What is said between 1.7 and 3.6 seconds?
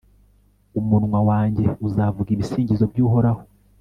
uzavuga ibisingizo by'uhoraho